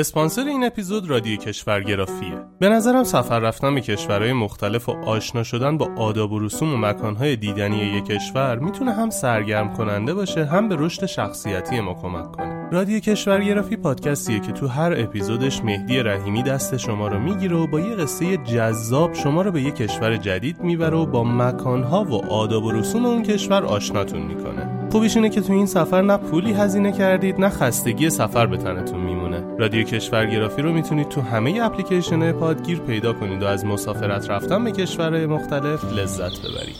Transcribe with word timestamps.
اسپانسر 0.00 0.44
این 0.48 0.64
اپیزود 0.64 1.10
رادیو 1.10 1.36
کشورگرافیه. 1.36 2.34
به 2.58 2.68
نظرم 2.68 3.04
سفر 3.04 3.38
رفتن 3.38 3.74
به 3.74 3.80
کشورهای 3.80 4.32
مختلف 4.32 4.88
و 4.88 4.92
آشنا 4.92 5.42
شدن 5.42 5.78
با 5.78 5.88
آداب 5.96 6.32
و 6.32 6.38
رسوم 6.38 6.74
و 6.74 6.76
مکانهای 6.76 7.36
دیدنی 7.36 7.78
یک 7.78 8.04
کشور 8.04 8.58
می‌تونه 8.58 8.92
هم 8.92 9.10
سرگرم 9.10 9.72
کننده 9.72 10.14
باشه 10.14 10.44
هم 10.44 10.68
به 10.68 10.76
رشد 10.78 11.06
شخصیتی 11.06 11.80
ما 11.80 11.94
کمک 11.94 12.32
کنه. 12.32 12.70
رادیو 12.72 13.00
کشورگرافی 13.00 13.76
پادکستیه 13.76 14.40
که 14.40 14.52
تو 14.52 14.66
هر 14.66 14.94
اپیزودش 14.96 15.64
مهدی 15.64 15.98
رحیمی 15.98 16.42
دست 16.42 16.76
شما 16.76 17.08
رو 17.08 17.18
می‌گیره 17.18 17.56
و 17.56 17.66
با 17.66 17.80
یه 17.80 17.94
قصه 17.96 18.36
جذاب 18.36 19.14
شما 19.14 19.42
رو 19.42 19.52
به 19.52 19.62
یک 19.62 19.74
کشور 19.74 20.16
جدید 20.16 20.60
می‌بره 20.60 20.96
و 20.96 21.06
با 21.06 21.24
مکانها 21.24 22.04
و 22.04 22.32
آداب 22.32 22.64
و 22.64 22.72
رسوم 22.72 23.06
اون 23.06 23.22
کشور 23.22 23.64
آشناتون 23.64 24.22
می‌کنه. 24.22 24.69
خوبیش 24.90 25.16
اینه 25.16 25.30
که 25.30 25.40
تو 25.40 25.52
این 25.52 25.66
سفر 25.66 26.02
نه 26.02 26.16
پولی 26.16 26.52
هزینه 26.52 26.92
کردید 26.92 27.40
نه 27.40 27.48
خستگی 27.48 28.10
سفر 28.10 28.46
به 28.46 28.56
تنتون 28.56 29.00
میمونه. 29.00 29.56
رادیو 29.58 29.82
کشورگرافی 29.84 30.62
رو 30.62 30.72
می‌تونید 30.72 31.08
تو 31.08 31.20
همه 31.20 31.60
اپلیکیشن 31.62 32.32
پادگیر 32.32 32.78
پیدا 32.78 33.12
کنید 33.12 33.42
و 33.42 33.46
از 33.46 33.64
مسافرت 33.64 34.30
رفتن 34.30 34.64
به 34.64 34.72
کشورهای 34.72 35.26
مختلف 35.26 35.84
لذت 35.84 36.38
ببرید. 36.38 36.76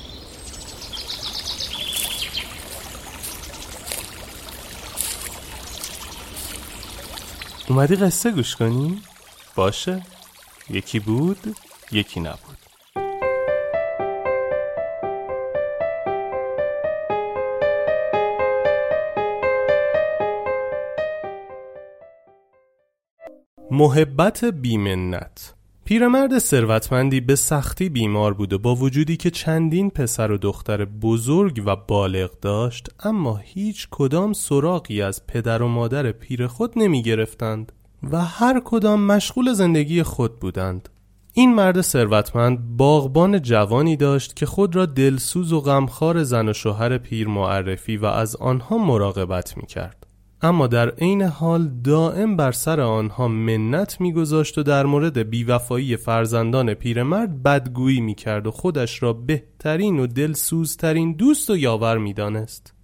اومدی 7.69 7.97
قصه 7.97 8.31
گوش 8.31 8.57
کنی؟ 8.57 9.03
باشه. 9.57 10.03
یکی 10.71 10.99
بود 10.99 11.57
یکی 11.93 12.21
نبود. 12.21 12.60
محبت 23.73 24.45
بیمنت 24.45 25.55
پیرمرد 25.85 26.39
ثروتمندی 26.39 27.21
به 27.21 27.37
سختی 27.37 27.89
بیمار 27.89 28.35
بود 28.35 28.53
و 28.53 28.59
با 28.59 28.75
وجودی 28.75 29.17
که 29.17 29.31
چندین 29.31 29.91
پسر 29.91 30.31
و 30.31 30.39
دختر 30.39 30.85
بزرگ 30.85 31.63
و 31.67 31.77
بالغ 31.77 32.31
داشت 32.41 32.89
اما 33.01 33.37
هیچ 33.37 33.89
کدام 33.91 34.33
سراغی 34.33 35.03
از 35.03 35.27
پدر 35.27 35.63
و 35.63 35.69
مادر 35.69 36.13
پیر 36.13 36.47
خود 36.47 36.73
نمی 36.77 37.03
گرفتند 37.03 37.73
و 38.11 38.25
هر 38.25 38.61
کدام 38.65 39.03
مشغول 39.03 39.53
زندگی 39.53 40.03
خود 40.03 40.41
بودند 40.41 40.89
این 41.33 41.55
مرد 41.55 41.81
ثروتمند 41.81 42.77
باغبان 42.77 43.43
جوانی 43.43 43.97
داشت 43.97 44.37
که 44.37 44.47
خود 44.47 44.77
را 44.77 44.87
دلسوز 44.87 45.53
و 45.53 45.61
غمخوار 45.61 46.23
زن 46.23 46.49
و 46.49 46.53
شوهر 46.53 46.99
پیر 46.99 47.29
معرفی 47.29 47.97
و 47.97 48.07
از 48.07 48.37
آنها 48.37 48.79
مراقبت 48.79 49.57
می 49.57 49.67
کرد. 49.67 50.00
اما 50.43 50.67
در 50.67 50.91
عین 50.91 51.23
حال 51.23 51.71
دائم 51.85 52.37
بر 52.37 52.53
سر 52.53 52.81
آنها 52.81 53.29
منت 53.29 54.01
میگذاشت 54.01 54.59
و 54.59 54.63
در 54.63 54.87
مورد 54.87 55.19
بیوفایی 55.31 55.97
فرزندان 55.97 56.75
پیرمرد 56.75 57.43
بدگویی 57.43 58.01
می‌کرد 58.01 58.47
و 58.47 58.51
خودش 58.51 59.03
را 59.03 59.13
بهترین 59.13 59.99
و 59.99 60.07
دلسوزترین 60.07 61.13
دوست 61.13 61.51
و 61.51 61.57
یاور 61.57 61.99
می‌دانست. 61.99 62.75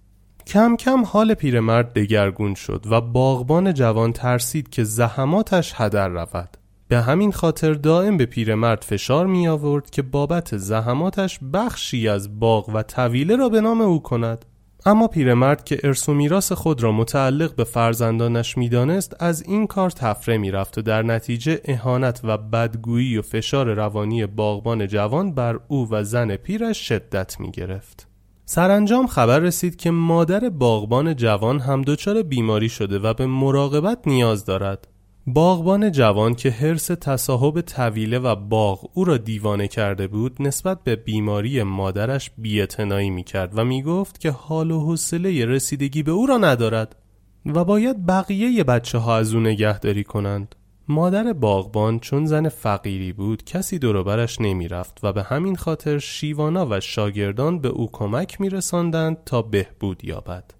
کم 0.47 0.75
کم 0.75 1.03
حال 1.03 1.33
پیرمرد 1.33 1.93
دگرگون 1.93 2.53
شد 2.55 2.85
و 2.89 3.01
باغبان 3.01 3.73
جوان 3.73 4.13
ترسید 4.13 4.69
که 4.69 4.83
زحماتش 4.83 5.73
هدر 5.75 6.07
رود. 6.07 6.57
به 6.87 7.01
همین 7.01 7.31
خاطر 7.31 7.73
دائم 7.73 8.17
به 8.17 8.25
پیرمرد 8.25 8.81
فشار 8.81 9.25
می 9.25 9.47
آورد 9.47 9.89
که 9.89 10.01
بابت 10.01 10.57
زحماتش 10.57 11.39
بخشی 11.53 12.07
از 12.07 12.39
باغ 12.39 12.69
و 12.73 12.83
طویله 12.83 13.35
را 13.35 13.49
به 13.49 13.61
نام 13.61 13.81
او 13.81 14.01
کند. 14.01 14.45
اما 14.87 15.07
پیرمرد 15.07 15.63
که 15.63 15.79
ارث 15.83 16.09
و 16.09 16.13
میراث 16.13 16.51
خود 16.51 16.83
را 16.83 16.91
متعلق 16.91 17.55
به 17.55 17.63
فرزندانش 17.63 18.57
می‌دانست 18.57 19.15
از 19.19 19.43
این 19.43 19.67
کار 19.67 19.89
تفره 19.89 20.37
می‌رفت 20.37 20.77
و 20.77 20.81
در 20.81 21.03
نتیجه 21.03 21.61
اهانت 21.65 22.21
و 22.23 22.37
بدگویی 22.37 23.17
و 23.17 23.21
فشار 23.21 23.73
روانی 23.73 24.25
باغبان 24.25 24.87
جوان 24.87 25.33
بر 25.33 25.59
او 25.67 25.87
و 25.91 26.03
زن 26.03 26.35
پیرش 26.35 26.87
شدت 26.87 27.39
می 27.39 27.51
گرفت. 27.51 28.07
سرانجام 28.45 29.07
خبر 29.07 29.39
رسید 29.39 29.75
که 29.75 29.91
مادر 29.91 30.49
باغبان 30.49 31.15
جوان 31.15 31.59
هم 31.59 31.81
دچار 31.81 32.23
بیماری 32.23 32.69
شده 32.69 32.99
و 32.99 33.13
به 33.13 33.25
مراقبت 33.25 34.07
نیاز 34.07 34.45
دارد. 34.45 34.87
باغبان 35.29 35.91
جوان 35.91 36.35
که 36.35 36.49
حرس 36.49 36.85
تصاحب 36.85 37.61
طویله 37.61 38.19
و 38.19 38.35
باغ 38.35 38.89
او 38.93 39.03
را 39.03 39.17
دیوانه 39.17 39.67
کرده 39.67 40.07
بود 40.07 40.41
نسبت 40.41 40.83
به 40.83 40.95
بیماری 40.95 41.63
مادرش 41.63 42.31
بیاعتنایی 42.37 43.09
می‌کرد 43.09 43.57
و 43.57 43.65
می‌گفت 43.65 44.19
که 44.19 44.31
حال 44.31 44.71
و 44.71 44.79
حوصله 44.79 45.45
رسیدگی 45.45 46.03
به 46.03 46.11
او 46.11 46.25
را 46.25 46.37
ندارد 46.37 46.95
و 47.45 47.65
باید 47.65 48.05
بقیه 48.05 48.63
بچه 48.63 48.97
ها 48.97 49.17
از 49.17 49.33
او 49.33 49.39
نگهداری 49.39 50.03
کنند. 50.03 50.55
مادر 50.87 51.33
باغبان 51.33 51.99
چون 51.99 52.25
زن 52.25 52.49
فقیری 52.49 53.13
بود 53.13 53.43
کسی 53.43 53.79
دوروبرش 53.79 54.41
نمی‌رفت 54.41 54.99
و 55.03 55.13
به 55.13 55.23
همین 55.23 55.55
خاطر 55.55 55.99
شیوانا 55.99 56.67
و 56.69 56.79
شاگردان 56.79 57.59
به 57.59 57.67
او 57.67 57.89
کمک 57.91 58.41
میرساندند 58.41 59.23
تا 59.25 59.41
بهبود 59.41 60.05
یابد. 60.05 60.56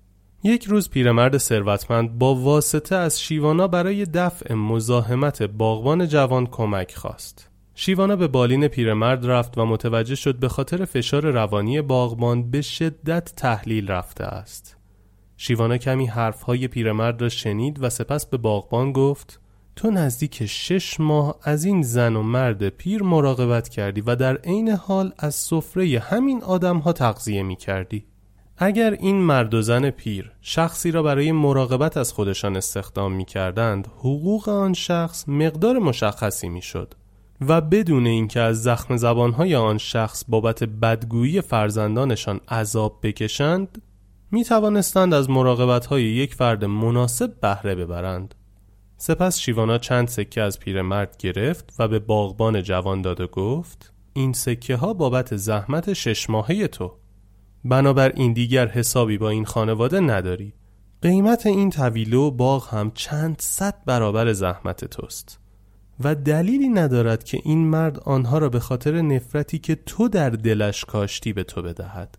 یک 0.48 0.66
روز 0.66 0.90
پیرمرد 0.90 1.38
ثروتمند 1.38 2.18
با 2.18 2.36
واسطه 2.36 2.96
از 2.96 3.22
شیوانا 3.22 3.68
برای 3.68 4.06
دفع 4.06 4.54
مزاحمت 4.54 5.44
باغبان 5.44 6.08
جوان 6.08 6.46
کمک 6.46 6.96
خواست. 6.96 7.50
شیوانا 7.76 8.16
به 8.16 8.28
بالین 8.28 8.68
پیرمرد 8.68 9.26
رفت 9.26 9.58
و 9.58 9.66
متوجه 9.66 10.16
شد 10.16 10.36
به 10.36 10.48
خاطر 10.50 10.86
فشار 10.86 11.32
روانی 11.32 11.82
باغبان 11.82 12.52
به 12.52 12.62
شدت 12.62 13.34
تحلیل 13.36 13.88
رفته 13.88 14.24
است. 14.24 14.78
شیوانا 15.38 15.78
کمی 15.78 16.06
حرفهای 16.06 16.68
پیرمرد 16.68 17.22
را 17.22 17.30
شنید 17.30 17.84
و 17.84 17.90
سپس 17.90 18.26
به 18.26 18.38
باغبان 18.38 18.92
گفت 18.92 19.40
تو 19.76 19.92
نزدیک 19.92 20.46
شش 20.46 21.00
ماه 21.00 21.36
از 21.44 21.66
این 21.66 21.82
زن 21.82 22.16
و 22.16 22.24
مرد 22.24 22.70
پیر 22.70 23.04
مراقبت 23.04 23.70
کردی 23.70 24.02
و 24.02 24.16
در 24.16 24.38
عین 24.38 24.70
حال 24.70 25.14
از 25.18 25.36
سفره 25.36 26.00
همین 26.00 26.44
آدمها 26.44 26.94
تغذیه 26.94 27.44
می 27.44 27.56
کردی. 27.56 28.06
اگر 28.60 28.92
این 28.92 29.16
مرد 29.16 29.54
و 29.54 29.62
زن 29.62 29.90
پیر 29.90 30.32
شخصی 30.42 30.92
را 30.92 31.04
برای 31.04 31.32
مراقبت 31.32 31.98
از 31.98 32.14
خودشان 32.14 32.58
استخدام 32.58 33.14
می 33.14 33.26
کردند 33.26 33.88
حقوق 33.98 34.50
آن 34.50 34.74
شخص 34.74 35.30
مقدار 35.30 35.80
مشخصی 35.80 36.50
می 36.50 36.62
شد 36.62 36.94
و 37.42 37.62
بدون 37.62 38.08
اینکه 38.08 38.40
از 38.40 38.64
زخم 38.64 38.98
زبانهای 38.98 39.56
آن 39.56 39.78
شخص 39.78 40.24
بابت 40.28 40.64
بدگویی 40.64 41.42
فرزندانشان 41.42 42.40
عذاب 42.50 43.00
بکشند 43.04 43.82
می 44.32 44.44
توانستند 44.44 45.14
از 45.14 45.30
مراقبت 45.30 45.92
یک 45.92 46.36
فرد 46.36 46.66
مناسب 46.66 47.40
بهره 47.42 47.76
ببرند. 47.76 48.36
سپس 48.98 49.40
شیوانا 49.40 49.78
چند 49.78 50.08
سکه 50.08 50.42
از 50.42 50.60
پیرمرد 50.60 51.18
گرفت 51.20 51.74
و 51.80 51.88
به 51.88 52.00
باغبان 52.00 52.62
جوان 52.62 53.02
داد 53.02 53.22
و 53.22 53.28
گفت 53.28 53.94
این 54.14 54.34
سکه 54.34 54.76
ها 54.76 54.94
بابت 54.94 55.36
زحمت 55.36 55.94
شش 55.94 56.30
ماهه 56.30 56.68
تو. 56.68 56.92
بنابر 57.66 58.12
این 58.16 58.34
دیگر 58.34 58.68
حسابی 58.68 59.18
با 59.18 59.30
این 59.30 59.46
خانواده 59.46 60.00
نداری. 60.00 60.54
قیمت 61.02 61.46
این 61.46 61.70
طویله 61.70 62.18
و 62.18 62.32
باغ 62.32 62.74
هم 62.74 62.92
چند 62.92 63.36
صد 63.40 63.76
برابر 63.86 64.34
زحمت 64.34 64.86
توست. 64.86 65.40
و 66.00 66.16
دلیلی 66.16 66.70
ندارد 66.70 67.24
که 67.24 67.40
این 67.44 67.68
مرد 67.68 68.00
آنها 68.00 68.38
را 68.38 68.50
به 68.50 68.60
خاطر 68.60 69.02
نفرتی 69.02 69.60
که 69.60 69.76
تو 69.76 70.08
در 70.08 70.30
دلش 70.30 70.86
کاشتی 70.86 71.34
به 71.34 71.44
تو 71.44 71.62
بدهد. 71.62 72.18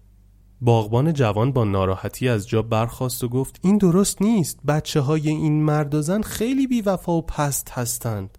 باغبان 0.60 1.12
جوان 1.12 1.52
با 1.52 1.64
ناراحتی 1.64 2.28
از 2.28 2.48
جا 2.48 2.62
برخاست 2.62 3.24
و 3.24 3.28
گفت 3.28 3.60
این 3.62 3.78
درست 3.78 4.22
نیست. 4.22 4.60
بچه 4.68 5.00
های 5.00 5.28
این 5.28 5.62
مرد 5.62 5.94
و 5.94 6.02
زن 6.02 6.22
خیلی 6.22 6.66
بیوفا 6.66 7.12
و 7.12 7.22
پست 7.22 7.70
هستند. 7.70 8.37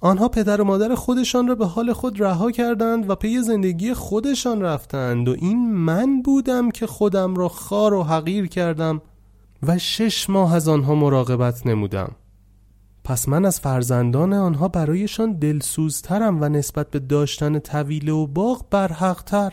آنها 0.00 0.28
پدر 0.28 0.60
و 0.60 0.64
مادر 0.64 0.94
خودشان 0.94 1.48
را 1.48 1.54
به 1.54 1.66
حال 1.66 1.92
خود 1.92 2.20
رها 2.20 2.50
کردند 2.50 3.10
و 3.10 3.14
پی 3.14 3.42
زندگی 3.42 3.94
خودشان 3.94 4.62
رفتند 4.62 5.28
و 5.28 5.36
این 5.38 5.72
من 5.72 6.22
بودم 6.22 6.70
که 6.70 6.86
خودم 6.86 7.34
را 7.34 7.48
خار 7.48 7.94
و 7.94 8.02
حقیر 8.02 8.46
کردم 8.46 9.00
و 9.62 9.78
شش 9.78 10.30
ماه 10.30 10.54
از 10.54 10.68
آنها 10.68 10.94
مراقبت 10.94 11.66
نمودم. 11.66 12.10
پس 13.04 13.28
من 13.28 13.44
از 13.44 13.60
فرزندان 13.60 14.32
آنها 14.32 14.68
برایشان 14.68 15.32
دلسوزترم 15.32 16.42
و 16.42 16.48
نسبت 16.48 16.90
به 16.90 16.98
داشتن 16.98 17.58
طویله 17.58 18.12
و 18.12 18.26
باغ 18.26 18.64
برحقتر. 18.70 19.52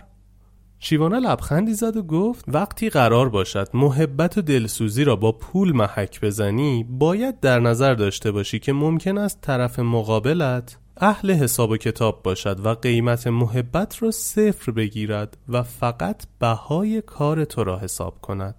شیوانا 0.80 1.18
لبخندی 1.18 1.74
زد 1.74 1.98
و 1.98 2.04
گفت 2.04 2.46
وقتی 2.48 2.90
قرار 2.90 3.30
باشد 3.30 3.68
محبت 3.74 4.38
و 4.38 4.42
دلسوزی 4.42 5.04
را 5.04 5.16
با 5.16 5.32
پول 5.32 5.72
محک 5.72 6.22
بزنی 6.22 6.86
باید 6.90 7.40
در 7.40 7.60
نظر 7.60 7.94
داشته 7.94 8.32
باشی 8.32 8.60
که 8.60 8.74
ممکن 8.74 9.18
است 9.18 9.42
طرف 9.42 9.80
مقابلت 9.80 10.78
اهل 10.98 11.32
حساب 11.32 11.70
و 11.70 11.78
کتاب 11.78 12.24
باشد 12.24 12.66
و 12.66 12.70
قیمت 12.70 13.28
محبت 13.28 14.04
را 14.04 14.12
صفر 14.12 14.72
بگیرد 14.72 15.38
و 15.50 15.64
فقط 15.64 16.24
بهای 16.40 17.02
کار 17.02 17.46
تو 17.46 17.64
را 17.64 17.80
حساب 17.80 18.22
کند. 18.22 18.56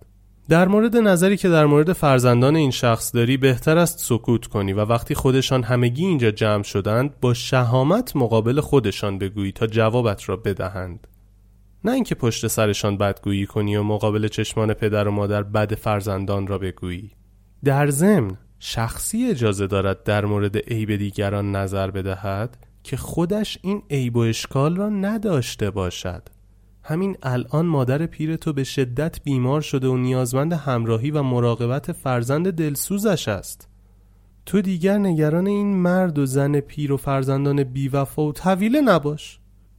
در 0.48 0.69
مورد 0.69 0.96
نظری 0.96 1.36
که 1.36 1.48
در 1.48 1.66
مورد 1.66 1.92
فرزندان 1.92 2.56
این 2.56 2.70
شخص 2.70 3.14
داری 3.14 3.36
بهتر 3.36 3.78
است 3.78 3.98
سکوت 3.98 4.46
کنی 4.46 4.72
و 4.72 4.80
وقتی 4.80 5.14
خودشان 5.14 5.62
همگی 5.62 6.06
اینجا 6.06 6.30
جمع 6.30 6.62
شدند 6.62 7.20
با 7.20 7.34
شهامت 7.34 8.16
مقابل 8.16 8.60
خودشان 8.60 9.19
بگویی 9.19 9.52
تا 9.52 9.66
جوابت 9.66 10.28
را 10.28 10.36
بدهند. 10.36 11.06
نه 11.86 11.92
اینکه 11.92 12.14
پشت 12.14 12.46
سرشان 12.46 12.96
بدگویی 12.96 13.46
کنی 13.46 13.76
و 13.76 13.82
مقابل 13.82 14.28
چشمان 14.28 14.74
پدر 14.74 15.08
و 15.08 15.10
مادر 15.10 15.42
بد 15.42 15.74
فرزندان 15.74 16.46
را 16.46 16.58
بگویی. 16.58 17.10
در 17.64 17.90
ضمن 17.90 18.36
شخصی 18.58 19.26
اجازه 19.30 19.66
دارد 19.66 20.02
در 20.02 20.24
مورد 20.24 20.56
عیب 20.56 20.96
دیگران 20.96 21.56
نظر 21.56 21.90
بدهد 21.90 22.56
که 22.82 22.96
خودش 22.96 23.58
این 23.62 23.82
عیب 23.90 24.16
و 24.16 24.20
اشکال 24.20 24.76
را 24.76 24.88
نداشته 24.88 25.70
باشد. 25.70 26.22
همین 26.82 27.16
الان 27.22 27.66
مادر 27.66 28.06
پیر 28.06 28.36
تو 28.36 28.52
به 28.52 28.64
شدت 28.64 29.22
بیمار 29.22 29.60
شده 29.60 29.88
و 29.88 29.96
نیازمند 29.96 30.52
همراهی 30.52 31.10
و 31.10 31.22
مراقبت 31.22 31.92
فرزند 31.92 32.52
دلسوزش 32.52 33.28
است. 33.28 33.68
تو 34.46 34.60
دیگر 34.60 34.98
نگران 34.98 35.46
این 35.46 35.76
مرد 35.76 36.18
و 36.18 36.26
زن 36.26 36.60
پیر 36.60 36.92
و 36.92 36.96
فرزندان 36.96 37.64
بیوفا 37.64 38.22
و 38.22 38.32
طویله 38.32 38.80
نباش. 38.80 39.38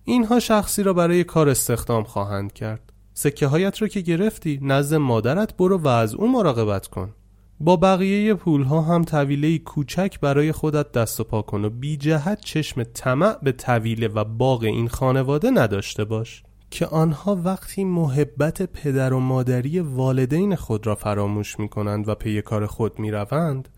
اینها 0.10 0.40
شخصی 0.40 0.84
را 0.84 0.94
برای 0.94 1.24
کار 1.24 1.50
استخدام 1.50 2.04
خواهند 2.04 2.54
کرد. 2.54 2.94
سکه 3.14 3.48
هایت 3.48 3.82
را 3.82 3.88
که 3.88 4.02
گرفتی 4.02 4.60
نزد 4.62 4.96
مادرت 4.96 5.58
برو 5.58 5.78
و 5.78 5.88
از 5.88 6.16
او 6.16 6.32
مراقبت 6.32 6.88
کن. 6.88 7.14
با 7.60 7.76
بقیه 7.76 8.34
پول 8.34 8.64
ها 8.64 8.82
هم 8.82 9.04
طویله 9.04 9.58
کوچک 9.58 10.20
برای 10.20 10.52
خودت 10.52 10.92
دست 10.92 11.20
و 11.20 11.24
پا 11.24 11.42
کن 11.42 11.66
و 11.66 11.70
بی 11.70 11.98
جهت 11.98 12.42
چشم 12.42 12.84
طمع 12.84 13.38
به 13.44 13.52
طویله 13.52 14.08
و 14.08 14.24
باغ 14.24 14.64
این 14.64 14.88
خانواده 14.88 15.52
نداشته 15.52 16.06
باش. 16.06 16.44
که 16.70 16.86
آنها 16.86 17.42
وقتی 17.44 17.84
محبت 17.84 18.62
پدر 18.62 19.14
و 19.14 19.20
مادری 19.20 19.80
والدین 19.80 20.56
خود 20.56 20.88
را 20.88 20.96
فراموش 20.96 21.60
می 21.60 21.70
کنند 21.70 22.08
و 22.08 22.16
پی 22.16 22.42
کار 22.42 22.66
خود 22.66 23.00
می 23.00 23.12
روند 23.12 23.70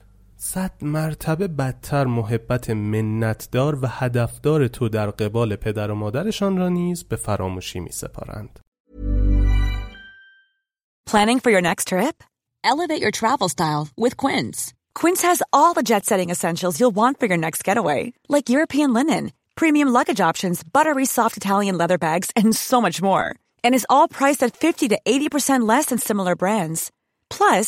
صد 0.41 0.71
مرتبه 0.81 1.47
بدتر 1.47 2.05
محبت 2.05 2.69
منتدار 2.69 3.79
و 3.81 3.87
هدفدار 3.87 4.67
تو 4.67 4.89
در 4.89 5.09
قبال 5.09 5.55
پدر 5.55 5.91
و 5.91 5.95
مادرشان 5.95 6.57
را 6.57 6.69
نیز 6.69 7.03
به 7.03 7.15
فراموشی 7.15 7.79
می 7.79 7.91
سپارند. 7.91 8.59
Planning 11.09 11.39
for 11.39 11.51
your 11.51 11.61
next 11.61 11.87
trip? 11.87 12.23
Elevate 12.63 13.01
your 13.01 13.11
travel 13.11 13.49
style 13.49 13.83
with 14.03 14.15
Quince. 14.23 14.73
Quince 14.99 15.21
has 15.29 15.43
all 15.57 15.73
the 15.73 15.87
jet-setting 15.91 16.29
essentials 16.29 16.79
you'll 16.79 16.99
want 17.01 17.19
for 17.19 17.27
your 17.31 17.41
next 17.45 17.61
getaway, 17.69 18.01
like 18.35 18.53
European 18.55 18.93
linen, 18.93 19.23
premium 19.61 19.89
luggage 19.97 20.21
options, 20.29 20.57
buttery 20.75 21.07
soft 21.17 21.35
Italian 21.41 21.75
leather 21.81 21.99
bags, 22.07 22.27
and 22.39 22.55
so 22.55 22.77
much 22.85 22.97
more. 23.09 23.27
And 23.63 23.71
is 23.75 23.89
all 23.93 24.07
priced 24.07 24.41
at 24.45 24.55
50 24.55 24.87
to 24.89 24.97
80% 25.05 25.67
less 25.73 25.87
than 25.87 25.99
similar 25.99 26.35
brands. 26.43 26.91
Plus, 27.37 27.67